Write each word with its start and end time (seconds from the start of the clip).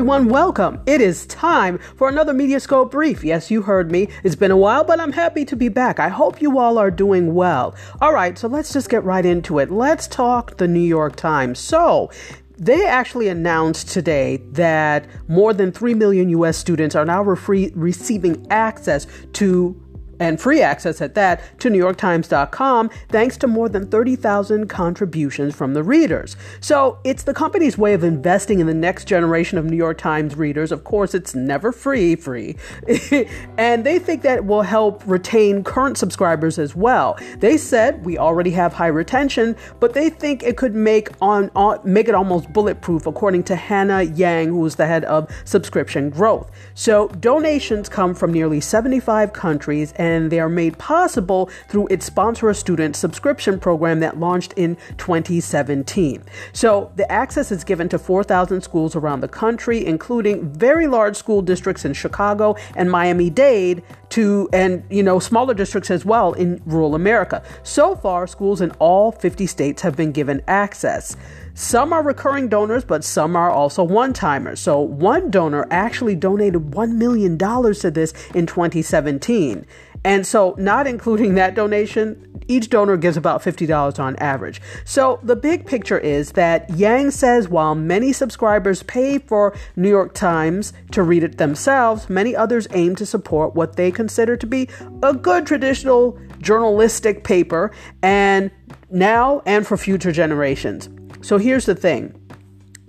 everyone, 0.00 0.30
welcome. 0.30 0.80
It 0.86 1.02
is 1.02 1.26
time 1.26 1.76
for 1.94 2.08
another 2.08 2.32
Mediascope 2.32 2.90
brief. 2.90 3.22
Yes, 3.22 3.50
you 3.50 3.60
heard 3.60 3.92
me. 3.92 4.08
It's 4.24 4.34
been 4.34 4.50
a 4.50 4.56
while, 4.56 4.82
but 4.82 4.98
I'm 4.98 5.12
happy 5.12 5.44
to 5.44 5.54
be 5.54 5.68
back. 5.68 6.00
I 6.00 6.08
hope 6.08 6.40
you 6.40 6.58
all 6.58 6.78
are 6.78 6.90
doing 6.90 7.34
well. 7.34 7.74
All 8.00 8.14
right, 8.14 8.38
so 8.38 8.48
let's 8.48 8.72
just 8.72 8.88
get 8.88 9.04
right 9.04 9.26
into 9.26 9.58
it. 9.58 9.70
Let's 9.70 10.08
talk 10.08 10.56
the 10.56 10.66
New 10.66 10.80
York 10.80 11.16
Times. 11.16 11.58
So, 11.58 12.10
they 12.56 12.86
actually 12.86 13.28
announced 13.28 13.90
today 13.90 14.38
that 14.52 15.06
more 15.28 15.52
than 15.52 15.70
3 15.70 15.92
million 15.92 16.30
US 16.30 16.56
students 16.56 16.94
are 16.94 17.04
now 17.04 17.22
re- 17.22 17.70
receiving 17.74 18.46
access 18.50 19.06
to 19.34 19.78
and 20.20 20.40
free 20.40 20.60
access 20.60 21.00
at 21.00 21.14
that 21.14 21.40
to 21.58 21.70
NewYorkTimes.com 21.70 22.90
thanks 23.08 23.36
to 23.38 23.46
more 23.46 23.68
than 23.68 23.88
30,000 23.88 24.68
contributions 24.68 25.54
from 25.56 25.74
the 25.74 25.82
readers. 25.82 26.36
So 26.60 26.98
it's 27.02 27.24
the 27.24 27.34
company's 27.34 27.76
way 27.76 27.94
of 27.94 28.04
investing 28.04 28.60
in 28.60 28.66
the 28.66 28.74
next 28.74 29.06
generation 29.06 29.58
of 29.58 29.64
New 29.64 29.76
York 29.76 29.98
Times 29.98 30.36
readers. 30.36 30.70
Of 30.70 30.84
course, 30.84 31.14
it's 31.14 31.34
never 31.34 31.72
free, 31.72 32.14
free. 32.14 32.56
and 33.58 33.84
they 33.84 33.98
think 33.98 34.22
that 34.22 34.44
will 34.44 34.62
help 34.62 35.02
retain 35.06 35.64
current 35.64 35.96
subscribers 35.96 36.58
as 36.58 36.76
well. 36.76 37.18
They 37.38 37.56
said 37.56 38.04
we 38.04 38.18
already 38.18 38.50
have 38.50 38.74
high 38.74 38.88
retention, 38.88 39.56
but 39.80 39.94
they 39.94 40.10
think 40.10 40.42
it 40.42 40.58
could 40.58 40.74
make 40.74 41.08
on, 41.22 41.50
on 41.56 41.80
make 41.84 42.08
it 42.08 42.14
almost 42.14 42.52
bulletproof, 42.52 43.06
according 43.06 43.44
to 43.44 43.56
Hannah 43.56 44.02
Yang, 44.02 44.48
who's 44.48 44.74
the 44.74 44.86
head 44.86 45.04
of 45.06 45.30
subscription 45.46 46.10
growth. 46.10 46.50
So 46.74 47.08
donations 47.08 47.88
come 47.88 48.14
from 48.14 48.32
nearly 48.32 48.60
75 48.60 49.32
countries 49.32 49.92
and 49.96 50.09
and 50.10 50.30
they 50.30 50.40
are 50.40 50.48
made 50.48 50.76
possible 50.78 51.48
through 51.68 51.86
its 51.88 52.06
Sponsor 52.06 52.48
a 52.48 52.54
Student 52.54 52.96
subscription 52.96 53.58
program 53.58 54.00
that 54.00 54.18
launched 54.18 54.52
in 54.54 54.76
2017. 54.98 56.22
So 56.52 56.92
the 56.96 57.10
access 57.10 57.52
is 57.52 57.64
given 57.64 57.88
to 57.90 57.98
4,000 57.98 58.60
schools 58.62 58.96
around 58.96 59.20
the 59.20 59.28
country, 59.28 59.86
including 59.86 60.52
very 60.52 60.86
large 60.86 61.16
school 61.16 61.42
districts 61.42 61.84
in 61.84 61.92
Chicago 61.94 62.56
and 62.74 62.90
Miami 62.90 63.30
Dade, 63.30 63.82
to 64.10 64.48
and 64.52 64.82
you 64.90 65.02
know 65.02 65.18
smaller 65.18 65.54
districts 65.54 65.90
as 65.90 66.04
well 66.04 66.32
in 66.32 66.60
rural 66.66 66.94
America. 66.94 67.42
So 67.62 67.94
far, 67.94 68.26
schools 68.26 68.60
in 68.60 68.72
all 68.72 69.12
50 69.12 69.46
states 69.46 69.82
have 69.82 69.96
been 69.96 70.12
given 70.12 70.42
access. 70.48 71.16
Some 71.54 71.92
are 71.92 72.02
recurring 72.02 72.48
donors, 72.48 72.84
but 72.84 73.04
some 73.04 73.36
are 73.36 73.50
also 73.50 73.82
one 73.82 74.12
timers. 74.12 74.60
So, 74.60 74.80
one 74.80 75.30
donor 75.30 75.66
actually 75.70 76.14
donated 76.14 76.70
$1 76.70 76.92
million 76.92 77.38
to 77.38 77.90
this 77.90 78.12
in 78.34 78.46
2017. 78.46 79.66
And 80.02 80.26
so, 80.26 80.54
not 80.56 80.86
including 80.86 81.34
that 81.34 81.54
donation, 81.54 82.42
each 82.48 82.70
donor 82.70 82.96
gives 82.96 83.16
about 83.16 83.42
$50 83.42 83.98
on 83.98 84.16
average. 84.16 84.62
So, 84.84 85.20
the 85.22 85.36
big 85.36 85.66
picture 85.66 85.98
is 85.98 86.32
that 86.32 86.70
Yang 86.70 87.10
says 87.10 87.48
while 87.48 87.74
many 87.74 88.12
subscribers 88.12 88.82
pay 88.82 89.18
for 89.18 89.54
New 89.76 89.90
York 89.90 90.14
Times 90.14 90.72
to 90.92 91.02
read 91.02 91.22
it 91.22 91.36
themselves, 91.36 92.08
many 92.08 92.34
others 92.34 92.66
aim 92.72 92.96
to 92.96 93.04
support 93.04 93.54
what 93.54 93.76
they 93.76 93.90
consider 93.90 94.36
to 94.36 94.46
be 94.46 94.68
a 95.02 95.12
good 95.12 95.46
traditional 95.46 96.18
journalistic 96.40 97.22
paper 97.22 97.70
and 98.02 98.50
now 98.90 99.42
and 99.44 99.66
for 99.66 99.76
future 99.76 100.12
generations. 100.12 100.88
So, 101.22 101.38
here's 101.38 101.66
the 101.66 101.74
thing 101.74 102.14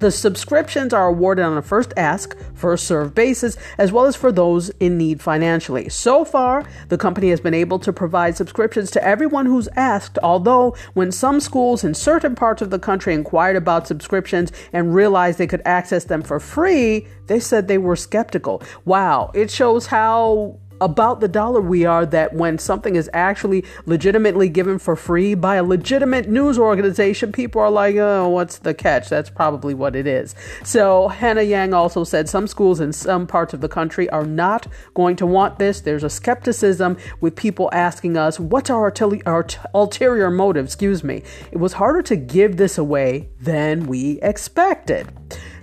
the 0.02 0.10
subscriptions 0.10 0.94
are 0.94 1.06
awarded 1.06 1.46
on 1.46 1.56
a 1.58 1.62
first 1.62 1.94
ask, 1.96 2.36
first 2.56 2.88
serve 2.88 3.14
basis, 3.14 3.56
as 3.78 3.92
well 3.92 4.08
as 4.08 4.16
for 4.16 4.32
those 4.32 4.70
in 4.80 4.98
need 4.98 5.22
financially. 5.22 5.90
So 5.90 6.26
far, 6.26 6.66
the 6.90 6.98
company 6.98 7.30
has 7.30 7.40
been 7.40 7.54
able 7.54 7.78
to 7.78 7.94
provide 7.94 8.36
subscriptions 8.36 8.90
to 8.92 9.04
everyone 9.04 9.46
who's 9.46 9.68
asked, 9.76 10.18
although 10.24 10.76
when 10.96 11.12
some 11.12 11.40
schools 11.40 11.84
in 11.84 11.94
certain 11.94 12.34
parts 12.34 12.64
of 12.64 12.72
the 12.72 12.80
country 12.80 13.14
inquired 13.14 13.56
about 13.56 13.86
subscriptions 13.86 14.52
and 14.74 14.96
realized 14.96 15.38
they 15.38 15.46
could 15.46 15.62
access 15.66 16.06
them 16.06 16.24
for 16.24 16.40
free, 16.40 17.06
they 17.28 17.40
said 17.40 17.68
they 17.68 17.78
were 17.78 17.96
skeptical. 17.96 18.64
Wow, 18.86 19.30
it 19.36 19.52
shows 19.52 19.86
how 19.86 20.61
about 20.82 21.20
the 21.22 21.28
dollar 21.28 21.62
we 21.62 21.86
are 21.86 22.06
that 22.08 22.34
when 22.34 22.58
something 22.58 22.96
is 22.96 23.10
actually 23.14 23.64
legitimately 23.86 24.50
given 24.50 24.80
for 24.80 24.96
free 24.96 25.36
by 25.36 25.56
a 25.56 25.64
legitimate 25.64 26.28
news 26.28 26.58
organization, 26.58 27.32
people 27.32 27.62
are 27.62 27.70
like, 27.70 27.96
oh, 27.96 28.28
what's 28.28 28.58
the 28.58 28.74
catch? 28.74 29.08
That's 29.08 29.30
probably 29.30 29.74
what 29.74 29.96
it 29.96 30.08
is. 30.08 30.36
So 30.64 31.08
Hannah 31.08 31.44
Yang 31.44 31.74
also 31.74 32.04
said 32.04 32.28
some 32.28 32.48
schools 32.48 32.80
in 32.80 32.92
some 32.92 33.28
parts 33.28 33.54
of 33.54 33.62
the 33.62 33.70
country 33.70 34.10
are 34.10 34.26
not 34.26 34.68
going 34.96 35.16
to 35.18 35.26
want 35.26 35.60
this. 35.60 35.82
There's 35.82 36.04
a 36.04 36.10
skepticism 36.10 36.98
with 37.22 37.36
people 37.36 37.70
asking 37.72 38.18
us, 38.18 38.40
what's 38.40 38.70
our, 38.70 38.92
our 39.26 39.46
ulterior 39.74 40.32
motive? 40.32 40.66
Excuse 40.66 41.04
me. 41.04 41.22
It 41.52 41.60
was 41.60 41.74
harder 41.74 42.02
to 42.02 42.16
give 42.16 42.58
this 42.58 42.78
away 42.78 43.30
than 43.40 43.86
we 43.86 44.20
expected. 44.22 45.08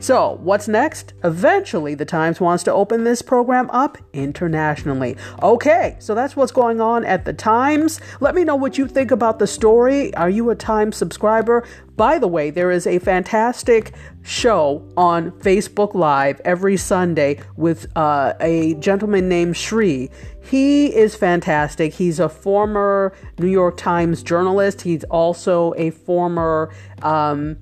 So, 0.01 0.39
what's 0.43 0.69
next? 0.69 1.15
Eventually, 1.25 1.95
the 1.95 2.05
Times 2.05 2.41
wants 2.41 2.63
to 2.65 2.73
open 2.73 3.03
this 3.03 3.21
program 3.21 3.69
up 3.71 3.99
internationally. 4.13 5.17
Okay, 5.43 5.97
so 5.99 6.15
that's 6.15 6.37
what's 6.37 6.53
going 6.53 6.81
on 6.81 7.05
at 7.05 7.25
the 7.25 7.33
Times. 7.33 8.01
Let 8.21 8.35
me 8.35 8.45
know 8.45 8.55
what 8.55 8.79
you 8.79 8.87
think 8.87 9.11
about 9.11 9.41
the 9.41 9.47
story. 9.47 10.15
Are 10.15 10.31
you 10.31 10.51
a 10.51 10.55
Times 10.55 10.97
subscriber? 10.97 11.67
By 11.97 12.19
the 12.19 12.29
way, 12.29 12.51
there 12.51 12.71
is 12.71 12.87
a 12.87 13.01
fantastic 13.01 13.93
show 14.23 14.89
on 14.97 15.33
Facebook 15.33 15.95
Live 15.95 16.41
every 16.45 16.77
Sunday 16.77 17.41
with 17.57 17.87
uh, 17.97 18.35
a 18.41 18.75
gentleman 18.75 19.29
named 19.29 19.57
Shri. 19.57 20.11
He 20.49 20.95
is 20.95 21.17
fantastic. 21.17 21.93
He's 21.93 22.21
a 22.21 22.29
former 22.29 23.13
New 23.39 23.49
York 23.49 23.77
Times 23.77 24.23
journalist. 24.23 24.83
He's 24.83 25.03
also 25.05 25.75
a 25.77 25.91
former 25.91 26.73
um, 27.03 27.59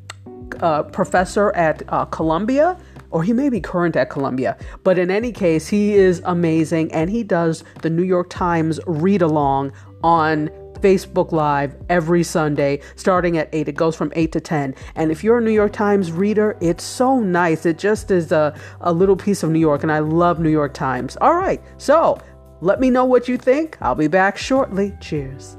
uh, 0.61 0.85
professor 0.85 1.55
at 1.55 1.83
uh, 1.89 2.05
Columbia, 2.07 2.77
or 3.11 3.23
he 3.23 3.33
may 3.33 3.49
be 3.49 3.61
current 3.61 3.97
at 3.97 4.11
Columbia. 4.11 4.57
But 4.85 4.99
in 4.99 5.11
any 5.11 5.33
case, 5.33 5.69
he 5.69 5.95
is 5.95 6.23
amazing 6.25 6.93
and 6.93 7.11
he 7.11 7.23
does 7.23 7.65
the 7.83 7.91
New 7.91 8.03
York 8.03 8.29
Times 8.31 8.81
read 8.87 9.23
along 9.23 9.73
on 10.03 10.51
Facebook 10.81 11.33
Live 11.33 11.75
every 11.89 12.23
Sunday 12.23 12.81
starting 12.97 13.39
at 13.39 13.49
8. 13.53 13.69
It 13.69 13.73
goes 13.73 13.97
from 13.97 14.13
8 14.15 14.33
to 14.33 14.41
10. 14.41 14.75
And 14.95 15.11
if 15.11 15.25
you're 15.25 15.39
a 15.39 15.41
New 15.41 15.51
York 15.51 15.73
Times 15.73 16.13
reader, 16.13 16.57
it's 16.61 16.85
so 16.85 17.19
nice. 17.19 17.67
It 17.67 17.79
just 17.79 18.11
is 18.11 18.33
a, 18.33 18.55
a 18.81 18.93
little 18.93 19.17
piece 19.17 19.43
of 19.43 19.51
New 19.51 19.59
York, 19.59 19.83
and 19.83 19.93
I 19.93 20.01
love 20.01 20.39
New 20.39 20.51
York 20.51 20.75
Times. 20.75 21.17
All 21.21 21.35
right, 21.35 21.63
so 21.79 22.19
let 22.61 22.81
me 22.81 22.91
know 22.91 23.05
what 23.05 23.29
you 23.29 23.37
think. 23.37 23.77
I'll 23.81 23.95
be 23.95 24.09
back 24.09 24.37
shortly. 24.37 24.95
Cheers. 25.01 25.57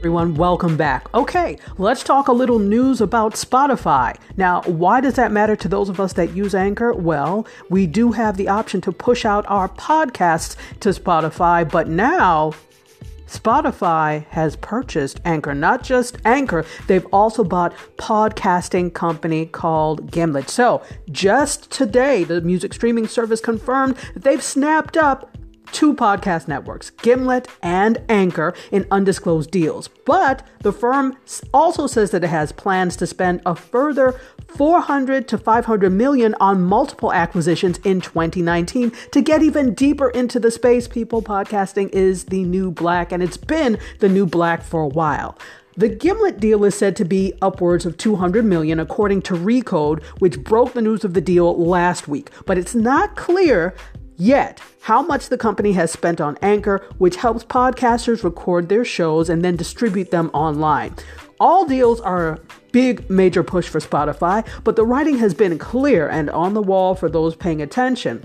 Everyone, 0.00 0.34
welcome 0.34 0.78
back. 0.78 1.12
Okay, 1.12 1.58
let's 1.76 2.02
talk 2.02 2.28
a 2.28 2.32
little 2.32 2.58
news 2.58 3.02
about 3.02 3.34
Spotify. 3.34 4.16
Now, 4.38 4.62
why 4.62 5.02
does 5.02 5.16
that 5.16 5.30
matter 5.30 5.54
to 5.56 5.68
those 5.68 5.90
of 5.90 6.00
us 6.00 6.14
that 6.14 6.34
use 6.34 6.54
Anchor? 6.54 6.94
Well, 6.94 7.46
we 7.68 7.86
do 7.86 8.12
have 8.12 8.38
the 8.38 8.48
option 8.48 8.80
to 8.80 8.92
push 8.92 9.26
out 9.26 9.44
our 9.46 9.68
podcasts 9.68 10.56
to 10.80 10.88
Spotify, 10.88 11.70
but 11.70 11.86
now 11.86 12.54
Spotify 13.26 14.26
has 14.28 14.56
purchased 14.56 15.20
Anchor, 15.26 15.54
not 15.54 15.84
just 15.84 16.16
Anchor, 16.24 16.64
they've 16.86 17.06
also 17.12 17.44
bought 17.44 17.74
podcasting 17.98 18.94
company 18.94 19.44
called 19.44 20.10
Gimlet. 20.10 20.48
So, 20.48 20.82
just 21.10 21.70
today, 21.70 22.24
the 22.24 22.40
music 22.40 22.72
streaming 22.72 23.06
service 23.06 23.42
confirmed 23.42 23.96
that 24.14 24.22
they've 24.22 24.42
snapped 24.42 24.96
up 24.96 25.36
two 25.72 25.94
podcast 25.94 26.48
networks, 26.48 26.90
Gimlet 26.90 27.48
and 27.62 27.98
Anchor, 28.08 28.54
in 28.70 28.86
undisclosed 28.90 29.50
deals. 29.50 29.88
But 29.88 30.46
the 30.60 30.72
firm 30.72 31.16
also 31.52 31.86
says 31.86 32.10
that 32.10 32.24
it 32.24 32.28
has 32.28 32.52
plans 32.52 32.96
to 32.96 33.06
spend 33.06 33.42
a 33.46 33.54
further 33.54 34.18
400 34.48 35.28
to 35.28 35.38
500 35.38 35.90
million 35.90 36.34
on 36.40 36.62
multiple 36.62 37.12
acquisitions 37.12 37.78
in 37.84 38.00
2019 38.00 38.92
to 39.12 39.20
get 39.20 39.42
even 39.42 39.74
deeper 39.74 40.10
into 40.10 40.40
the 40.40 40.50
space. 40.50 40.88
People, 40.88 41.22
podcasting 41.22 41.88
is 41.90 42.24
the 42.24 42.44
new 42.44 42.70
black, 42.70 43.12
and 43.12 43.22
it's 43.22 43.36
been 43.36 43.78
the 44.00 44.08
new 44.08 44.26
black 44.26 44.62
for 44.62 44.82
a 44.82 44.88
while. 44.88 45.38
The 45.76 45.88
Gimlet 45.88 46.40
deal 46.40 46.64
is 46.64 46.74
said 46.74 46.96
to 46.96 47.04
be 47.04 47.32
upwards 47.40 47.86
of 47.86 47.96
200 47.96 48.44
million 48.44 48.80
according 48.80 49.22
to 49.22 49.34
Recode, 49.34 50.02
which 50.18 50.42
broke 50.42 50.72
the 50.72 50.82
news 50.82 51.04
of 51.04 51.14
the 51.14 51.20
deal 51.20 51.56
last 51.56 52.08
week, 52.08 52.30
but 52.44 52.58
it's 52.58 52.74
not 52.74 53.16
clear 53.16 53.74
Yet, 54.20 54.60
how 54.82 55.00
much 55.00 55.30
the 55.30 55.38
company 55.38 55.72
has 55.72 55.90
spent 55.90 56.20
on 56.20 56.36
Anchor, 56.42 56.86
which 56.98 57.16
helps 57.16 57.42
podcasters 57.42 58.22
record 58.22 58.68
their 58.68 58.84
shows 58.84 59.30
and 59.30 59.42
then 59.42 59.56
distribute 59.56 60.10
them 60.10 60.30
online. 60.34 60.94
All 61.40 61.64
deals 61.64 62.02
are 62.02 62.28
a 62.28 62.38
big 62.70 63.08
major 63.08 63.42
push 63.42 63.66
for 63.66 63.80
Spotify, 63.80 64.46
but 64.62 64.76
the 64.76 64.84
writing 64.84 65.16
has 65.16 65.32
been 65.32 65.56
clear 65.58 66.06
and 66.06 66.28
on 66.28 66.52
the 66.52 66.60
wall 66.60 66.94
for 66.94 67.08
those 67.08 67.34
paying 67.34 67.62
attention. 67.62 68.22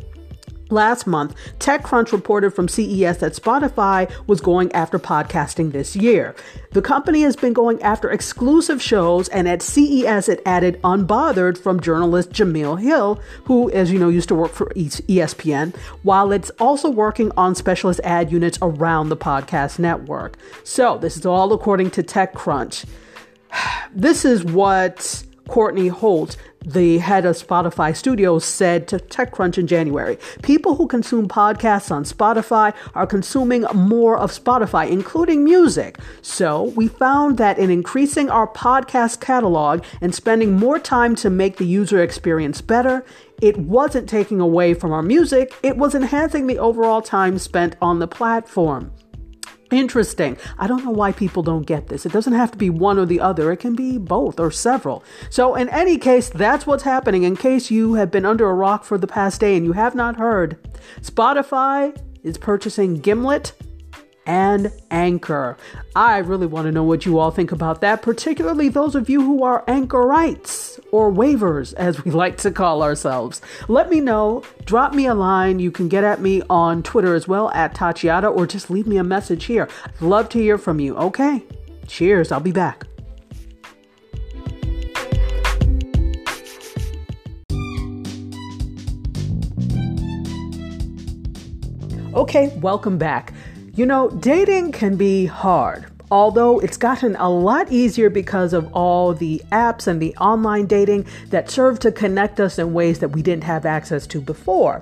Last 0.71 1.05
month, 1.05 1.35
TechCrunch 1.59 2.11
reported 2.11 2.51
from 2.51 2.67
CES 2.67 3.19
that 3.19 3.33
Spotify 3.33 4.11
was 4.25 4.41
going 4.41 4.71
after 4.71 4.97
podcasting 4.97 5.71
this 5.71 5.95
year. 5.95 6.35
The 6.71 6.81
company 6.81 7.21
has 7.21 7.35
been 7.35 7.53
going 7.53 7.81
after 7.83 8.09
exclusive 8.09 8.81
shows, 8.81 9.29
and 9.29 9.47
at 9.47 9.61
CES, 9.61 10.27
it 10.27 10.41
added 10.43 10.81
Unbothered 10.81 11.57
from 11.57 11.79
journalist 11.79 12.31
Jemele 12.31 12.81
Hill, 12.81 13.21
who, 13.43 13.69
as 13.71 13.91
you 13.91 13.99
know, 13.99 14.09
used 14.09 14.29
to 14.29 14.35
work 14.35 14.53
for 14.53 14.67
ESPN, 14.75 15.75
while 16.01 16.31
it's 16.31 16.49
also 16.59 16.89
working 16.89 17.31
on 17.37 17.53
specialist 17.53 17.99
ad 18.03 18.31
units 18.31 18.57
around 18.61 19.09
the 19.09 19.17
podcast 19.17 19.77
network. 19.77 20.35
So, 20.63 20.97
this 20.97 21.15
is 21.15 21.27
all 21.27 21.53
according 21.53 21.91
to 21.91 22.03
TechCrunch. 22.03 22.85
This 23.97 24.25
is 24.25 24.43
what 24.43 25.23
Courtney 25.47 25.87
Holt, 25.87 26.37
the 26.65 26.97
head 26.97 27.25
of 27.25 27.35
Spotify 27.35 27.95
Studios, 27.95 28.43
said 28.43 28.87
to 28.87 28.97
TechCrunch 28.97 29.57
in 29.57 29.67
January. 29.67 30.17
People 30.41 30.75
who 30.75 30.87
consume 30.87 31.27
podcasts 31.27 31.91
on 31.91 32.03
Spotify 32.03 32.73
are 32.95 33.05
consuming 33.05 33.65
more 33.73 34.17
of 34.17 34.31
Spotify, 34.31 34.89
including 34.89 35.43
music. 35.43 35.99
So 36.21 36.63
we 36.75 36.87
found 36.87 37.37
that 37.37 37.59
in 37.59 37.69
increasing 37.69 38.29
our 38.29 38.47
podcast 38.47 39.19
catalog 39.21 39.83
and 40.01 40.13
spending 40.15 40.53
more 40.53 40.79
time 40.79 41.15
to 41.15 41.29
make 41.29 41.57
the 41.57 41.67
user 41.67 42.01
experience 42.01 42.61
better, 42.61 43.05
it 43.41 43.57
wasn't 43.57 44.09
taking 44.09 44.39
away 44.39 44.73
from 44.73 44.91
our 44.91 45.03
music, 45.03 45.53
it 45.61 45.77
was 45.77 45.93
enhancing 45.93 46.47
the 46.47 46.57
overall 46.57 47.01
time 47.01 47.37
spent 47.37 47.75
on 47.81 47.99
the 47.99 48.07
platform. 48.07 48.91
Interesting. 49.71 50.37
I 50.59 50.67
don't 50.67 50.85
know 50.85 50.91
why 50.91 51.11
people 51.11 51.41
don't 51.41 51.65
get 51.65 51.87
this. 51.87 52.05
It 52.05 52.11
doesn't 52.11 52.33
have 52.33 52.51
to 52.51 52.57
be 52.57 52.69
one 52.69 52.99
or 52.99 53.05
the 53.05 53.19
other, 53.19 53.51
it 53.51 53.57
can 53.57 53.75
be 53.75 53.97
both 53.97 54.39
or 54.39 54.51
several. 54.51 55.03
So, 55.29 55.55
in 55.55 55.69
any 55.69 55.97
case, 55.97 56.29
that's 56.29 56.67
what's 56.67 56.83
happening. 56.83 57.23
In 57.23 57.35
case 57.35 57.71
you 57.71 57.95
have 57.95 58.11
been 58.11 58.25
under 58.25 58.47
a 58.49 58.53
rock 58.53 58.83
for 58.83 58.97
the 58.97 59.07
past 59.07 59.41
day 59.41 59.57
and 59.57 59.65
you 59.65 59.73
have 59.73 59.95
not 59.95 60.17
heard, 60.17 60.57
Spotify 61.01 61.99
is 62.23 62.37
purchasing 62.37 62.99
Gimlet 62.99 63.53
and 64.25 64.71
Anchor. 64.91 65.57
I 65.95 66.17
really 66.17 66.47
want 66.47 66.65
to 66.65 66.71
know 66.71 66.83
what 66.83 67.05
you 67.05 67.19
all 67.19 67.31
think 67.31 67.51
about 67.51 67.81
that, 67.81 68.01
particularly 68.01 68.69
those 68.69 68.95
of 68.95 69.09
you 69.09 69.21
who 69.21 69.43
are 69.43 69.63
anchorites 69.67 70.79
or 70.91 71.11
waivers, 71.11 71.73
as 71.77 72.03
we 72.03 72.11
like 72.11 72.37
to 72.37 72.51
call 72.51 72.83
ourselves. 72.83 73.41
Let 73.67 73.89
me 73.89 74.01
know. 74.01 74.43
Drop 74.65 74.93
me 74.93 75.05
a 75.05 75.13
line. 75.13 75.59
You 75.59 75.71
can 75.71 75.87
get 75.87 76.03
at 76.03 76.21
me 76.21 76.41
on 76.49 76.83
Twitter 76.83 77.15
as 77.15 77.27
well, 77.27 77.49
at 77.51 77.75
Tachiada, 77.75 78.35
or 78.35 78.47
just 78.47 78.69
leave 78.69 78.87
me 78.87 78.97
a 78.97 79.03
message 79.03 79.45
here. 79.45 79.69
I'd 79.85 80.01
love 80.01 80.29
to 80.29 80.39
hear 80.39 80.57
from 80.57 80.79
you. 80.79 80.95
Okay. 80.97 81.43
Cheers. 81.87 82.31
I'll 82.31 82.39
be 82.39 82.51
back. 82.51 82.85
Okay, 92.15 92.57
welcome 92.61 92.97
back. 92.97 93.33
You 93.75 93.85
know, 93.85 94.09
dating 94.09 94.71
can 94.71 94.95
be 94.95 95.25
hard, 95.25 95.87
although 96.09 96.59
it's 96.59 96.77
gotten 96.77 97.17
a 97.17 97.29
lot 97.29 97.69
easier 97.69 98.09
because 98.09 98.53
of 98.53 98.71
all 98.71 99.13
the 99.13 99.41
apps 99.51 99.85
and 99.85 100.01
the 100.01 100.15
online 100.15 100.65
dating 100.65 101.07
that 101.31 101.49
serve 101.49 101.79
to 101.79 101.91
connect 101.91 102.39
us 102.39 102.57
in 102.57 102.73
ways 102.73 102.99
that 102.99 103.09
we 103.09 103.21
didn't 103.21 103.43
have 103.43 103.65
access 103.65 104.07
to 104.07 104.21
before. 104.21 104.81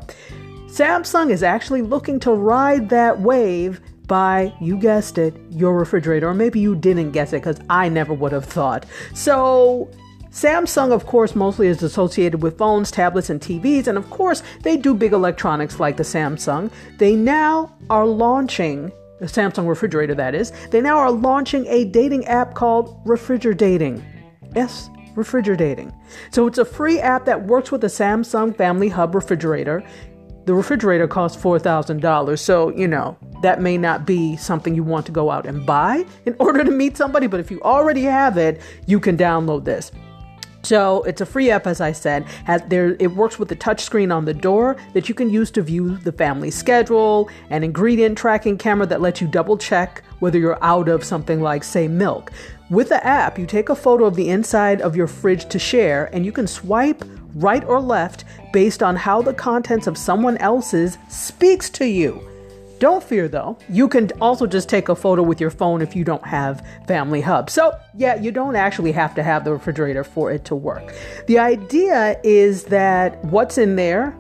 Samsung 0.68 1.32
is 1.32 1.42
actually 1.42 1.82
looking 1.82 2.20
to 2.20 2.34
ride 2.34 2.90
that 2.90 3.20
wave 3.20 3.82
by, 4.06 4.54
you 4.62 4.78
guessed 4.78 5.18
it, 5.18 5.36
your 5.50 5.76
refrigerator. 5.76 6.30
Or 6.30 6.36
maybe 6.36 6.60
you 6.60 6.76
didn't 6.76 7.14
guess 7.14 7.34
it 7.34 7.38
because 7.38 7.60
I 7.72 7.90
never 7.90 8.14
would 8.14 8.32
have 8.32 8.46
thought. 8.46 8.86
So, 9.16 9.90
Samsung, 10.34 10.92
of 10.92 11.06
course, 11.06 11.36
mostly 11.36 11.68
is 11.68 11.84
associated 11.84 12.42
with 12.42 12.58
phones, 12.58 12.90
tablets, 12.90 13.30
and 13.30 13.40
TVs, 13.40 13.86
and 13.86 14.00
of 14.00 14.10
course, 14.10 14.42
they 14.64 14.76
do 14.76 14.96
big 14.96 15.14
electronics 15.14 15.80
like 15.80 15.96
the 15.96 16.04
Samsung. 16.04 16.72
They 16.98 17.16
now 17.16 17.72
are 17.92 18.08
launching, 18.08 18.92
the 19.20 19.28
Samsung 19.28 19.68
refrigerator 19.68 20.16
that 20.16 20.34
is, 20.34 20.52
they 20.72 20.82
now 20.82 20.98
are 20.98 21.12
launching 21.12 21.68
a 21.68 21.86
dating 21.86 22.26
app 22.26 22.56
called 22.56 23.06
Refrigerdating. 23.06 24.04
Yes, 24.56 24.90
Refrigerdating. 25.14 25.96
So 26.32 26.48
it's 26.48 26.58
a 26.58 26.66
free 26.66 27.00
app 27.00 27.26
that 27.26 27.46
works 27.46 27.72
with 27.72 27.82
the 27.82 27.88
Samsung 27.88 28.58
Family 28.58 28.90
Hub 28.90 29.14
refrigerator. 29.14 29.84
The 30.46 30.56
refrigerator 30.56 31.08
costs 31.08 31.42
$4,000, 31.42 32.40
so, 32.40 32.70
you 32.76 32.88
know, 32.88 33.16
that 33.44 33.62
may 33.62 33.78
not 33.78 34.08
be 34.08 34.36
something 34.38 34.74
you 34.74 34.84
want 34.84 35.06
to 35.06 35.12
go 35.12 35.30
out 35.30 35.46
and 35.46 35.64
buy 35.64 36.08
in 36.26 36.36
order 36.40 36.64
to 36.64 36.72
meet 36.72 36.98
somebody, 36.98 37.28
but 37.28 37.40
if 37.40 37.52
you 37.52 37.62
already 37.62 38.02
have 38.02 38.36
it, 38.40 38.62
you 38.88 39.00
can 39.00 39.16
download 39.16 39.64
this. 39.64 39.92
So 40.64 41.04
it's 41.04 41.20
a 41.20 41.26
free 41.26 41.52
app, 41.52 41.68
as 41.68 41.82
I 41.82 41.92
said. 41.92 42.24
Has 42.46 42.62
there 42.68 42.96
it 43.00 43.12
works 43.12 43.38
with 43.38 43.50
the 43.50 43.56
touchscreen 43.56 44.16
on 44.16 44.26
the 44.26 44.34
door 44.34 44.78
that 44.94 45.10
you 45.10 45.16
can 45.16 45.30
use 45.30 45.52
to 45.52 45.62
view 45.62 45.98
the 45.98 46.12
family 46.12 46.52
schedule, 46.52 47.30
an 47.50 47.64
ingredient 47.64 48.18
tracking 48.18 48.58
camera 48.58 48.88
that 48.88 49.02
lets 49.02 49.20
you 49.20 49.28
double 49.28 49.58
check 49.58 50.04
whether 50.20 50.40
you're 50.40 50.64
out 50.64 50.88
of 50.88 51.04
something 51.04 51.42
like, 51.42 51.66
say, 51.66 51.88
milk. 51.88 52.32
With 52.70 52.90
the 52.90 53.06
app, 53.06 53.38
you 53.38 53.46
take 53.46 53.68
a 53.68 53.76
photo 53.76 54.06
of 54.06 54.16
the 54.16 54.30
inside 54.30 54.82
of 54.82 54.96
your 54.96 55.08
fridge 55.08 55.50
to 55.50 55.60
share, 55.60 56.10
and 56.14 56.26
you 56.26 56.32
can 56.32 56.48
swipe 56.48 57.04
right 57.36 57.64
or 57.66 57.82
left 57.82 58.24
based 58.54 58.82
on 58.82 58.96
how 58.96 59.22
the 59.22 59.34
contents 59.34 59.86
of 59.86 59.98
someone 59.98 60.38
else's 60.38 60.98
speaks 61.10 61.70
to 61.72 61.86
you. 61.86 62.33
Don't 62.84 63.02
fear 63.02 63.30
though, 63.30 63.58
you 63.70 63.88
can 63.88 64.12
also 64.20 64.46
just 64.46 64.68
take 64.68 64.90
a 64.90 64.96
photo 64.96 65.24
with 65.24 65.40
your 65.40 65.52
phone 65.52 65.82
if 65.82 65.96
you 65.96 66.04
don't 66.04 66.26
have 66.26 66.68
Family 66.86 67.22
Hub. 67.22 67.50
So, 67.50 67.72
yeah, 67.96 68.16
you 68.16 68.30
don't 68.30 68.58
actually 68.58 68.92
have 68.92 69.16
to 69.16 69.24
have 69.24 69.46
the 69.46 69.54
refrigerator 69.54 70.04
for 70.04 70.34
it 70.34 70.44
to 70.44 70.56
work. 70.56 70.94
The 71.28 71.40
idea 71.40 72.20
is 72.26 72.66
that 72.66 73.24
what's 73.24 73.58
in 73.58 73.78
there, 73.78 74.12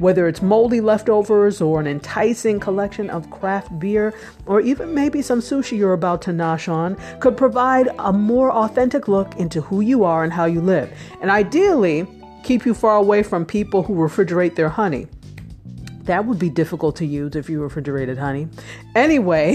whether 0.00 0.28
it's 0.28 0.42
moldy 0.42 0.82
leftovers 0.82 1.62
or 1.62 1.80
an 1.80 1.86
enticing 1.86 2.60
collection 2.60 3.08
of 3.08 3.30
craft 3.30 3.78
beer, 3.78 4.12
or 4.44 4.60
even 4.60 4.92
maybe 4.92 5.22
some 5.22 5.40
sushi 5.40 5.78
you're 5.78 5.94
about 5.94 6.20
to 6.20 6.30
nosh 6.30 6.70
on, 6.70 6.98
could 7.20 7.38
provide 7.38 7.88
a 8.00 8.12
more 8.12 8.52
authentic 8.52 9.08
look 9.08 9.34
into 9.36 9.62
who 9.62 9.80
you 9.80 10.04
are 10.04 10.24
and 10.24 10.32
how 10.34 10.44
you 10.44 10.60
live. 10.60 10.92
And 11.22 11.30
ideally, 11.30 12.06
keep 12.42 12.66
you 12.66 12.74
far 12.74 12.96
away 12.96 13.22
from 13.22 13.46
people 13.46 13.82
who 13.82 13.94
refrigerate 13.94 14.56
their 14.56 14.68
honey. 14.68 15.06
That 16.04 16.26
would 16.26 16.38
be 16.38 16.50
difficult 16.50 16.96
to 16.96 17.06
use 17.06 17.34
if 17.34 17.48
you 17.48 17.62
refrigerated 17.62 18.18
honey. 18.18 18.48
Anyway, 18.94 19.54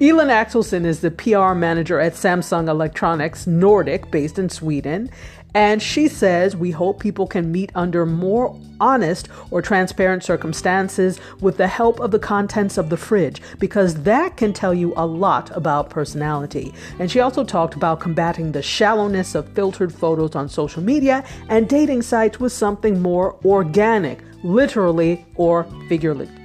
Elin 0.00 0.28
Axelsson 0.28 0.84
is 0.84 1.00
the 1.00 1.10
PR 1.10 1.54
manager 1.54 2.00
at 2.00 2.14
Samsung 2.14 2.68
Electronics 2.68 3.46
Nordic, 3.46 4.10
based 4.10 4.38
in 4.38 4.48
Sweden. 4.48 5.10
And 5.54 5.80
she 5.80 6.08
says, 6.08 6.56
We 6.56 6.72
hope 6.72 6.98
people 7.00 7.26
can 7.26 7.52
meet 7.52 7.70
under 7.74 8.04
more 8.04 8.58
honest 8.80 9.28
or 9.50 9.62
transparent 9.62 10.24
circumstances 10.24 11.20
with 11.40 11.56
the 11.56 11.68
help 11.68 12.00
of 12.00 12.10
the 12.10 12.18
contents 12.18 12.76
of 12.76 12.90
the 12.90 12.96
fridge, 12.96 13.40
because 13.58 14.02
that 14.02 14.36
can 14.36 14.52
tell 14.52 14.74
you 14.74 14.92
a 14.96 15.06
lot 15.06 15.56
about 15.56 15.90
personality. 15.90 16.74
And 16.98 17.10
she 17.10 17.20
also 17.20 17.44
talked 17.44 17.74
about 17.74 18.00
combating 18.00 18.52
the 18.52 18.62
shallowness 18.62 19.34
of 19.34 19.48
filtered 19.50 19.94
photos 19.94 20.34
on 20.34 20.48
social 20.48 20.82
media 20.82 21.24
and 21.48 21.68
dating 21.68 22.02
sites 22.02 22.40
with 22.40 22.52
something 22.52 23.00
more 23.00 23.36
organic, 23.44 24.20
literally 24.42 25.24
or 25.36 25.64
figuratively. 25.88 26.43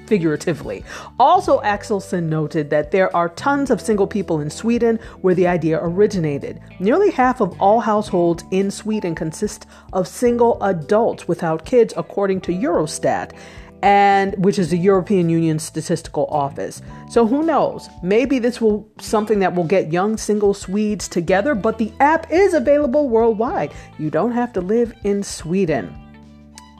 Also, 1.19 1.59
Axelsson 1.61 2.23
noted 2.23 2.69
that 2.69 2.91
there 2.91 3.15
are 3.15 3.29
tons 3.29 3.69
of 3.69 3.81
single 3.81 4.07
people 4.07 4.39
in 4.39 4.49
Sweden 4.49 4.99
where 5.21 5.35
the 5.35 5.47
idea 5.47 5.79
originated. 5.81 6.59
Nearly 6.79 7.11
half 7.11 7.41
of 7.41 7.59
all 7.61 7.79
households 7.79 8.43
in 8.51 8.71
Sweden 8.71 9.15
consist 9.15 9.65
of 9.93 10.07
single 10.07 10.61
adults 10.63 11.27
without 11.27 11.65
kids, 11.65 11.93
according 11.95 12.41
to 12.41 12.51
Eurostat 12.51 13.33
and 13.81 14.35
which 14.43 14.59
is 14.59 14.69
the 14.69 14.77
European 14.77 15.29
Union 15.29 15.59
Statistical 15.59 16.25
Office. 16.27 16.81
So 17.09 17.25
who 17.25 17.43
knows? 17.43 17.89
Maybe 18.03 18.39
this 18.39 18.59
will 18.59 18.89
something 18.99 19.39
that 19.39 19.55
will 19.55 19.63
get 19.63 19.93
young 19.93 20.17
single 20.17 20.53
Swedes 20.53 21.07
together, 21.07 21.55
but 21.55 21.77
the 21.77 21.93
app 21.99 22.31
is 22.31 22.53
available 22.53 23.09
worldwide. 23.09 23.71
You 23.97 24.09
don't 24.09 24.33
have 24.33 24.53
to 24.53 24.61
live 24.61 24.93
in 25.03 25.23
Sweden. 25.23 25.95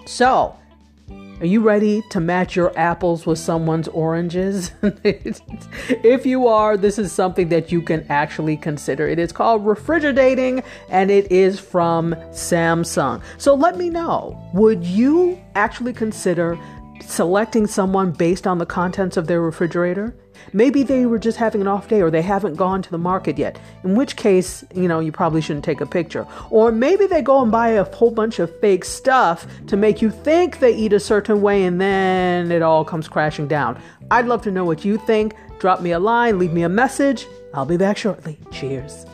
So, 0.06 0.59
are 1.40 1.46
you 1.46 1.62
ready 1.62 2.02
to 2.10 2.20
match 2.20 2.56
your 2.56 2.78
apples 2.78 3.26
with 3.26 3.40
someone's 3.40 3.88
oranges? 3.88 4.72
if 4.84 6.26
you 6.26 6.48
are, 6.48 6.76
this 6.76 7.00
is 7.00 7.14
something 7.14 7.48
that 7.48 7.72
you 7.72 7.82
can 7.82 8.06
actually 8.10 8.58
consider. 8.58 9.08
It 9.08 9.20
is 9.20 9.32
called 9.32 9.64
refrigerdating 9.64 10.66
and 10.90 11.10
it 11.10 11.32
is 11.32 11.58
from 11.58 12.14
Samsung. 12.32 13.24
So 13.38 13.56
let 13.56 13.78
me 13.78 13.90
know 13.90 14.38
would 14.54 14.84
you 14.84 15.42
actually 15.56 15.94
consider 15.94 16.60
selecting 17.02 17.68
someone 17.68 18.12
based 18.12 18.46
on 18.46 18.58
the 18.58 18.66
contents 18.66 19.16
of 19.16 19.28
their 19.28 19.42
refrigerator? 19.42 20.14
Maybe 20.54 20.84
they 20.84 21.06
were 21.06 21.20
just 21.20 21.38
having 21.38 21.62
an 21.62 21.68
off 21.68 21.88
day 21.88 22.02
or 22.02 22.10
they 22.10 22.22
haven't 22.22 22.56
gone 22.56 22.82
to 22.82 22.92
the 22.92 22.98
market 22.98 23.38
yet, 23.38 23.60
in 23.84 23.96
which 23.96 24.16
case, 24.16 24.64
you 24.74 24.88
know, 24.88 25.00
you 25.00 25.12
probably 25.12 25.42
shouldn't 25.42 25.66
take 25.66 25.82
a 25.82 25.86
picture. 25.86 26.26
Or 26.50 26.72
maybe 26.72 27.06
they 27.08 27.22
go 27.22 27.42
and 27.42 27.52
buy 27.52 27.70
a 27.70 27.84
whole 27.84 28.12
bunch 28.12 28.40
of 28.40 28.58
fake 28.60 28.86
stuff 28.86 29.48
to 29.68 29.78
make 29.78 30.02
you 30.02 30.10
think 30.12 30.60
they 30.60 30.74
eat 30.74 30.94
a 30.94 31.00
certain 31.00 31.42
way 31.42 31.66
and 31.66 31.80
then 31.80 32.52
it 32.52 32.62
all 32.62 32.84
comes 32.86 33.08
crashing 33.08 33.48
down. 33.48 33.80
I'd 34.12 34.28
love 34.28 34.42
to 34.44 34.52
know 34.52 34.66
what 34.66 34.84
you 34.84 34.98
think. 34.98 35.36
Drop 35.60 35.82
me 35.82 35.92
a 35.92 36.00
line, 36.00 36.40
leave 36.40 36.54
me 36.54 36.64
a 36.64 36.70
message. 36.70 37.28
I'll 37.54 37.66
be 37.66 37.78
back 37.78 37.98
shortly. 37.98 38.40
Cheers. 38.52 39.06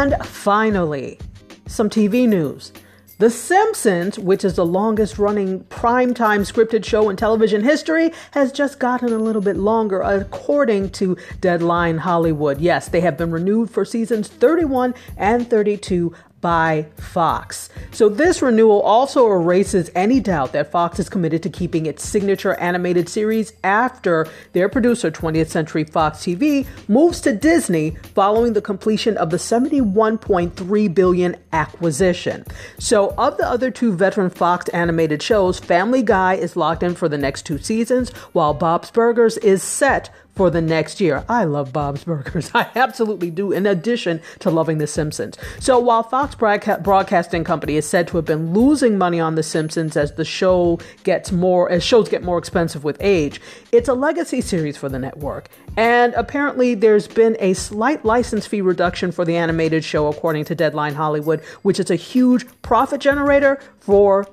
And 0.00 0.16
finally, 0.24 1.18
some 1.66 1.90
TV 1.90 2.26
news. 2.26 2.72
The 3.18 3.28
Simpsons, 3.28 4.18
which 4.18 4.46
is 4.46 4.54
the 4.56 4.64
longest 4.64 5.18
running 5.18 5.62
primetime 5.64 6.50
scripted 6.50 6.86
show 6.86 7.10
in 7.10 7.16
television 7.16 7.62
history, 7.62 8.10
has 8.30 8.50
just 8.50 8.78
gotten 8.78 9.12
a 9.12 9.18
little 9.18 9.42
bit 9.42 9.58
longer 9.58 10.00
according 10.00 10.88
to 10.92 11.18
Deadline 11.42 11.98
Hollywood. 11.98 12.62
Yes, 12.62 12.88
they 12.88 13.02
have 13.02 13.18
been 13.18 13.30
renewed 13.30 13.68
for 13.68 13.84
seasons 13.84 14.28
31 14.28 14.94
and 15.18 15.50
32 15.50 16.14
by 16.40 16.86
Fox. 16.96 17.68
So, 17.92 18.08
this 18.08 18.42
renewal 18.42 18.80
also 18.82 19.26
erases 19.26 19.90
any 19.94 20.20
doubt 20.20 20.52
that 20.52 20.70
Fox 20.70 20.98
is 20.98 21.08
committed 21.08 21.42
to 21.42 21.50
keeping 21.50 21.86
its 21.86 22.06
signature 22.06 22.54
animated 22.54 23.08
series 23.08 23.52
after 23.62 24.26
their 24.52 24.68
producer, 24.68 25.10
20th 25.10 25.48
Century 25.48 25.84
Fox 25.84 26.18
TV, 26.18 26.66
moves 26.88 27.20
to 27.22 27.34
Disney 27.34 27.90
following 28.14 28.52
the 28.52 28.62
completion 28.62 29.16
of 29.16 29.30
the 29.30 29.36
71.3 29.36 30.94
billion 30.94 31.36
acquisition. 31.52 32.44
So, 32.78 33.14
of 33.18 33.36
the 33.36 33.46
other 33.46 33.70
two 33.70 33.92
veteran 33.92 34.30
Fox 34.30 34.68
animated 34.70 35.22
shows, 35.22 35.58
Family 35.58 36.02
Guy 36.02 36.34
is 36.34 36.56
locked 36.56 36.82
in 36.82 36.94
for 36.94 37.08
the 37.08 37.18
next 37.18 37.42
two 37.42 37.58
seasons, 37.58 38.10
while 38.32 38.54
Bob's 38.54 38.90
Burgers 38.90 39.36
is 39.38 39.62
set 39.62 40.10
for 40.40 40.48
the 40.48 40.62
next 40.62 41.02
year. 41.02 41.22
I 41.28 41.44
love 41.44 41.70
Bob's 41.70 42.04
Burgers. 42.04 42.50
I 42.54 42.66
absolutely 42.74 43.30
do, 43.30 43.52
in 43.52 43.66
addition 43.66 44.22
to 44.38 44.48
loving 44.48 44.78
The 44.78 44.86
Simpsons. 44.86 45.36
So 45.58 45.78
while 45.78 46.02
Fox 46.02 46.34
Broadcasting 46.34 47.44
Company 47.44 47.76
is 47.76 47.86
said 47.86 48.08
to 48.08 48.16
have 48.16 48.24
been 48.24 48.54
losing 48.54 48.96
money 48.96 49.20
on 49.20 49.34
The 49.34 49.42
Simpsons 49.42 49.98
as 49.98 50.14
the 50.14 50.24
show 50.24 50.78
gets 51.04 51.30
more, 51.30 51.70
as 51.70 51.84
shows 51.84 52.08
get 52.08 52.22
more 52.22 52.38
expensive 52.38 52.84
with 52.84 52.96
age, 53.00 53.38
it's 53.70 53.86
a 53.86 53.92
legacy 53.92 54.40
series 54.40 54.78
for 54.78 54.88
the 54.88 54.98
network. 54.98 55.50
And 55.76 56.14
apparently, 56.14 56.74
there's 56.74 57.06
been 57.06 57.36
a 57.38 57.52
slight 57.52 58.02
license 58.06 58.46
fee 58.46 58.62
reduction 58.62 59.12
for 59.12 59.26
the 59.26 59.36
animated 59.36 59.84
show, 59.84 60.06
according 60.06 60.46
to 60.46 60.54
Deadline 60.54 60.94
Hollywood, 60.94 61.40
which 61.60 61.78
is 61.78 61.90
a 61.90 61.96
huge 61.96 62.46
profit 62.62 63.02
generator 63.02 63.60
for 63.80 64.26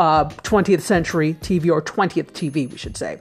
uh, 0.00 0.24
20th 0.24 0.80
century 0.80 1.34
TV 1.34 1.70
or 1.70 1.80
20th 1.80 2.32
TV, 2.32 2.68
we 2.68 2.76
should 2.76 2.96
say. 2.96 3.20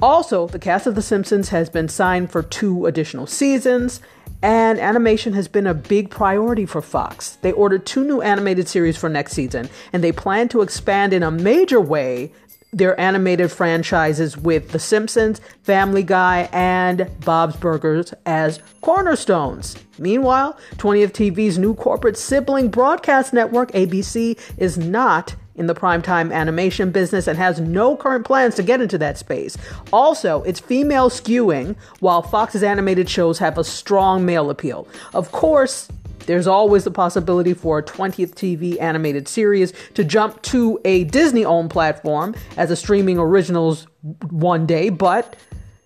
Also, 0.00 0.46
the 0.48 0.58
cast 0.58 0.86
of 0.86 0.94
The 0.94 1.02
Simpsons 1.02 1.48
has 1.50 1.70
been 1.70 1.88
signed 1.88 2.30
for 2.30 2.42
two 2.42 2.86
additional 2.86 3.26
seasons, 3.26 4.00
and 4.42 4.78
animation 4.78 5.32
has 5.32 5.48
been 5.48 5.66
a 5.66 5.74
big 5.74 6.10
priority 6.10 6.66
for 6.66 6.82
Fox. 6.82 7.38
They 7.42 7.52
ordered 7.52 7.86
two 7.86 8.04
new 8.04 8.20
animated 8.20 8.68
series 8.68 8.96
for 8.96 9.08
next 9.08 9.32
season, 9.32 9.70
and 9.92 10.04
they 10.04 10.12
plan 10.12 10.48
to 10.48 10.62
expand 10.62 11.12
in 11.12 11.22
a 11.22 11.30
major 11.30 11.80
way 11.80 12.32
their 12.72 12.98
animated 13.00 13.52
franchises 13.52 14.36
with 14.36 14.72
The 14.72 14.78
Simpsons, 14.78 15.40
Family 15.62 16.02
Guy, 16.02 16.48
and 16.52 17.08
Bob's 17.24 17.56
Burgers 17.56 18.12
as 18.26 18.58
cornerstones. 18.80 19.76
Meanwhile, 19.98 20.58
20th 20.76 21.12
TV's 21.12 21.56
new 21.56 21.74
corporate 21.74 22.18
sibling 22.18 22.68
broadcast 22.68 23.32
network, 23.32 23.70
ABC, 23.72 24.38
is 24.58 24.76
not 24.76 25.36
in 25.56 25.66
the 25.66 25.74
primetime 25.74 26.32
animation 26.32 26.90
business 26.90 27.26
and 27.26 27.38
has 27.38 27.60
no 27.60 27.96
current 27.96 28.24
plans 28.24 28.54
to 28.56 28.62
get 28.62 28.80
into 28.80 28.98
that 28.98 29.18
space. 29.18 29.56
Also, 29.92 30.42
it's 30.42 30.60
female 30.60 31.10
skewing, 31.10 31.76
while 32.00 32.22
Fox's 32.22 32.62
animated 32.62 33.08
shows 33.08 33.38
have 33.38 33.58
a 33.58 33.64
strong 33.64 34.24
male 34.24 34.50
appeal. 34.50 34.88
Of 35.12 35.32
course, 35.32 35.88
there's 36.26 36.46
always 36.46 36.84
the 36.84 36.90
possibility 36.90 37.54
for 37.54 37.78
a 37.78 37.82
20th 37.82 38.34
TV 38.34 38.80
animated 38.80 39.28
series 39.28 39.72
to 39.94 40.04
jump 40.04 40.40
to 40.42 40.80
a 40.84 41.04
Disney 41.04 41.44
owned 41.44 41.70
platform 41.70 42.34
as 42.56 42.70
a 42.70 42.76
streaming 42.76 43.18
originals 43.18 43.86
one 44.30 44.66
day, 44.66 44.88
but 44.88 45.36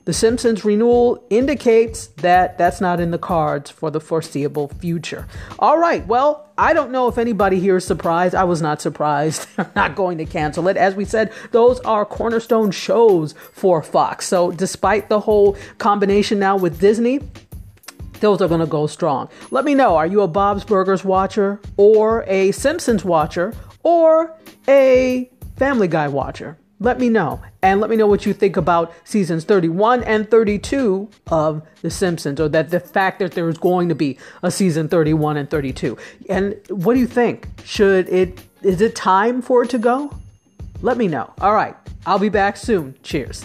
the 0.09 0.15
Simpsons 0.15 0.65
renewal 0.65 1.23
indicates 1.29 2.07
that 2.23 2.57
that's 2.57 2.81
not 2.81 2.99
in 2.99 3.11
the 3.11 3.19
cards 3.19 3.71
for 3.71 3.91
the 3.91 4.01
foreseeable 4.01 4.69
future. 4.69 5.27
All 5.59 5.77
right, 5.77 6.07
well, 6.07 6.49
I 6.57 6.73
don't 6.73 6.91
know 6.91 7.09
if 7.09 7.19
anybody 7.19 7.61
here 7.61 7.77
is 7.77 7.85
surprised. 7.85 8.35
I 8.35 8.45
was 8.45 8.63
not 8.63 8.81
surprised. 8.81 9.47
They're 9.57 9.71
not 9.77 9.97
going 9.97 10.17
to 10.17 10.25
cancel 10.25 10.67
it. 10.69 10.79
As 10.79 10.95
we 10.95 11.05
said, 11.05 11.31
those 11.51 11.79
are 11.81 12.07
cornerstone 12.07 12.71
shows 12.71 13.35
for 13.53 13.83
Fox. 13.83 14.27
So, 14.27 14.51
despite 14.51 15.11
the 15.11 15.21
whole 15.21 15.59
combination 15.77 16.39
now 16.39 16.57
with 16.57 16.81
Disney, 16.81 17.21
those 18.21 18.41
are 18.41 18.49
going 18.49 18.61
to 18.61 18.67
go 18.67 18.87
strong. 18.87 19.29
Let 19.51 19.67
me 19.67 19.75
know 19.75 19.95
are 19.95 20.07
you 20.07 20.23
a 20.23 20.27
Bob's 20.27 20.65
Burgers 20.65 21.05
watcher, 21.05 21.61
or 21.77 22.25
a 22.29 22.53
Simpsons 22.53 23.05
watcher, 23.05 23.53
or 23.83 24.35
a 24.69 25.31
Family 25.59 25.87
Guy 25.87 26.09
watcher? 26.09 26.57
Let 26.81 27.01
me 27.01 27.09
know. 27.09 27.41
And 27.61 27.81
let 27.81 27.91
me 27.91 27.97
know 27.97 28.07
what 28.07 28.25
you 28.25 28.33
think 28.33 28.57
about 28.57 28.93
seasons 29.05 29.45
31 29.45 30.05
and 30.05 30.31
32 30.31 31.09
of 31.27 31.63
The 31.83 31.91
Simpsons, 31.91 32.41
or 32.41 32.49
that 32.51 32.71
the 32.71 32.81
fact 32.81 33.19
that 33.19 33.33
there's 33.33 33.59
going 33.59 33.89
to 33.89 33.95
be 33.95 34.19
a 34.43 34.51
season 34.51 34.89
31 34.89 35.37
and 35.37 35.51
32. 35.51 35.99
And 36.29 36.61
what 36.69 36.95
do 36.95 37.01
you 37.01 37.07
think? 37.07 37.49
Should 37.65 38.09
it, 38.09 38.41
is 38.63 38.81
it 38.81 38.95
time 38.95 39.43
for 39.43 39.65
it 39.65 39.71
to 39.71 39.79
go? 39.79 40.17
Let 40.81 40.97
me 40.97 41.09
know. 41.09 41.33
All 41.41 41.55
right. 41.55 41.75
I'll 42.07 42.21
be 42.21 42.29
back 42.29 42.57
soon. 42.57 42.95
Cheers. 43.03 43.45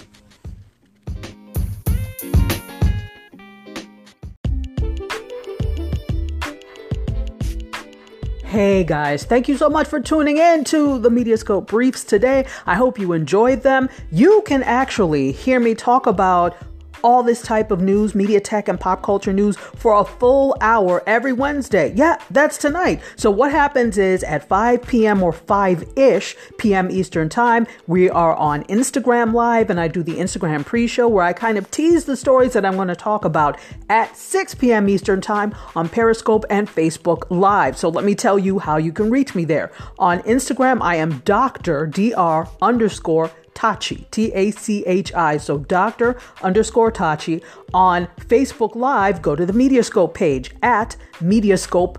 Hey 8.53 8.83
guys, 8.83 9.23
thank 9.23 9.47
you 9.47 9.57
so 9.57 9.67
much 9.67 9.87
for 9.87 9.99
tuning 9.99 10.37
in 10.37 10.63
to 10.65 10.99
the 10.99 11.09
Mediascope 11.09 11.65
Briefs 11.65 12.03
today. 12.03 12.45
I 12.67 12.75
hope 12.75 12.99
you 12.99 13.13
enjoyed 13.13 13.63
them. 13.63 13.89
You 14.11 14.43
can 14.45 14.61
actually 14.61 15.31
hear 15.31 15.59
me 15.59 15.73
talk 15.73 16.05
about 16.05 16.55
all 17.03 17.23
this 17.23 17.41
type 17.41 17.71
of 17.71 17.81
news, 17.81 18.15
media 18.15 18.39
tech, 18.39 18.67
and 18.67 18.79
pop 18.79 19.03
culture 19.03 19.33
news 19.33 19.57
for 19.57 19.99
a 19.99 20.05
full 20.05 20.55
hour 20.61 21.03
every 21.05 21.33
Wednesday. 21.33 21.93
Yeah, 21.95 22.17
that's 22.31 22.57
tonight. 22.57 23.01
So, 23.15 23.29
what 23.29 23.51
happens 23.51 23.97
is 23.97 24.23
at 24.23 24.47
5 24.47 24.81
p.m. 24.83 25.21
or 25.21 25.31
5 25.31 25.97
ish 25.97 26.35
p.m. 26.57 26.89
Eastern 26.89 27.29
Time, 27.29 27.67
we 27.87 28.09
are 28.09 28.35
on 28.35 28.63
Instagram 28.65 29.33
Live, 29.33 29.69
and 29.69 29.79
I 29.79 29.87
do 29.87 30.03
the 30.03 30.15
Instagram 30.15 30.65
pre 30.65 30.87
show 30.87 31.07
where 31.07 31.23
I 31.23 31.33
kind 31.33 31.57
of 31.57 31.69
tease 31.69 32.05
the 32.05 32.17
stories 32.17 32.53
that 32.53 32.65
I'm 32.65 32.75
going 32.75 32.87
to 32.87 32.95
talk 32.95 33.25
about 33.25 33.59
at 33.89 34.15
6 34.15 34.55
p.m. 34.55 34.89
Eastern 34.89 35.21
Time 35.21 35.53
on 35.75 35.89
Periscope 35.89 36.45
and 36.49 36.67
Facebook 36.67 37.25
Live. 37.29 37.77
So, 37.77 37.89
let 37.89 38.05
me 38.05 38.15
tell 38.15 38.39
you 38.39 38.59
how 38.59 38.77
you 38.77 38.91
can 38.91 39.09
reach 39.09 39.35
me 39.35 39.45
there. 39.45 39.71
On 39.99 40.19
Instagram, 40.21 40.81
I 40.81 40.95
am 40.95 41.19
Dr. 41.19 41.87
Dr. 41.87 42.49
underscore 42.61 43.31
Tachi, 43.53 44.09
T 44.11 44.31
A 44.33 44.51
C 44.51 44.83
H 44.85 45.13
I. 45.13 45.37
So 45.37 45.59
Dr. 45.59 46.19
underscore 46.41 46.91
Tachi. 46.91 47.43
On 47.73 48.07
Facebook 48.19 48.75
Live, 48.75 49.21
go 49.21 49.35
to 49.35 49.45
the 49.45 49.53
Mediascope 49.53 50.13
page 50.13 50.51
at 50.61 50.95
Mediascope 51.15 51.97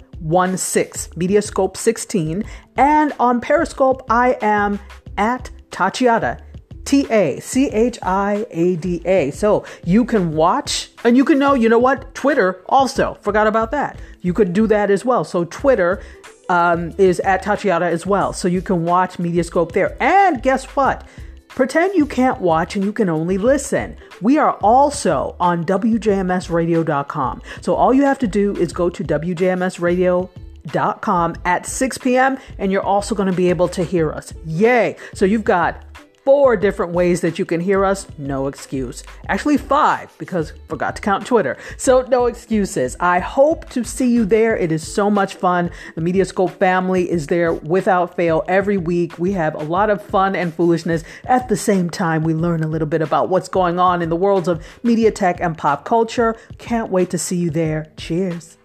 16, 0.58 1.12
Mediascope 1.20 1.76
16. 1.76 2.44
And 2.76 3.12
on 3.18 3.40
Periscope, 3.40 4.04
I 4.08 4.38
am 4.40 4.78
at 5.16 5.50
Tachiada. 5.70 6.40
T 6.84 7.06
A 7.10 7.40
C 7.40 7.68
H 7.70 7.98
I 8.02 8.46
A 8.50 8.76
D 8.76 9.00
A. 9.04 9.30
So 9.30 9.64
you 9.84 10.04
can 10.04 10.32
watch 10.34 10.90
and 11.02 11.16
you 11.16 11.24
can 11.24 11.38
know, 11.38 11.54
you 11.54 11.68
know 11.68 11.78
what? 11.78 12.14
Twitter 12.14 12.62
also. 12.68 13.14
Forgot 13.22 13.46
about 13.46 13.70
that. 13.70 13.98
You 14.20 14.34
could 14.34 14.52
do 14.52 14.66
that 14.66 14.90
as 14.90 15.04
well. 15.04 15.24
So 15.24 15.44
Twitter 15.44 16.02
um, 16.48 16.92
is 16.98 17.20
at 17.20 17.42
Tachiada 17.42 17.90
as 17.90 18.06
well. 18.06 18.32
So 18.32 18.48
you 18.48 18.60
can 18.60 18.84
watch 18.84 19.16
Mediascope 19.16 19.72
there. 19.72 19.96
And 20.00 20.42
guess 20.42 20.64
what? 20.76 21.06
Pretend 21.54 21.94
you 21.94 22.06
can't 22.06 22.40
watch 22.40 22.74
and 22.74 22.84
you 22.84 22.92
can 22.92 23.08
only 23.08 23.38
listen. 23.38 23.96
We 24.20 24.38
are 24.38 24.54
also 24.54 25.36
on 25.38 25.64
WJMSradio.com. 25.64 27.42
So 27.60 27.76
all 27.76 27.94
you 27.94 28.02
have 28.02 28.18
to 28.18 28.26
do 28.26 28.56
is 28.56 28.72
go 28.72 28.90
to 28.90 29.04
WJMSradio.com 29.04 31.36
at 31.44 31.66
6 31.66 31.98
p.m. 31.98 32.38
and 32.58 32.72
you're 32.72 32.82
also 32.82 33.14
going 33.14 33.30
to 33.30 33.36
be 33.36 33.50
able 33.50 33.68
to 33.68 33.84
hear 33.84 34.10
us. 34.10 34.34
Yay! 34.44 34.96
So 35.14 35.24
you've 35.24 35.44
got 35.44 35.84
four 36.24 36.56
different 36.56 36.92
ways 36.92 37.20
that 37.20 37.38
you 37.38 37.44
can 37.44 37.60
hear 37.60 37.84
us. 37.84 38.06
No 38.18 38.46
excuse. 38.46 39.04
Actually, 39.28 39.58
five, 39.58 40.12
because 40.18 40.52
forgot 40.68 40.96
to 40.96 41.02
count 41.02 41.26
Twitter. 41.26 41.56
So, 41.76 42.02
no 42.02 42.26
excuses. 42.26 42.96
I 42.98 43.18
hope 43.20 43.68
to 43.70 43.84
see 43.84 44.10
you 44.10 44.24
there. 44.24 44.56
It 44.56 44.72
is 44.72 44.86
so 44.86 45.10
much 45.10 45.34
fun. 45.34 45.70
The 45.94 46.00
Mediascope 46.00 46.52
family 46.58 47.10
is 47.10 47.26
there 47.26 47.52
without 47.52 48.16
fail 48.16 48.42
every 48.48 48.76
week. 48.76 49.18
We 49.18 49.32
have 49.32 49.54
a 49.54 49.64
lot 49.64 49.90
of 49.90 50.02
fun 50.02 50.34
and 50.34 50.52
foolishness. 50.54 51.04
At 51.24 51.48
the 51.48 51.56
same 51.56 51.90
time, 51.90 52.24
we 52.24 52.34
learn 52.34 52.62
a 52.62 52.68
little 52.68 52.88
bit 52.88 53.02
about 53.02 53.28
what's 53.28 53.48
going 53.48 53.78
on 53.78 54.02
in 54.02 54.08
the 54.08 54.16
worlds 54.16 54.48
of 54.48 54.64
media 54.82 55.10
tech 55.10 55.40
and 55.40 55.56
pop 55.56 55.84
culture. 55.84 56.36
Can't 56.58 56.90
wait 56.90 57.10
to 57.10 57.18
see 57.18 57.36
you 57.36 57.50
there. 57.50 57.92
Cheers. 57.96 58.56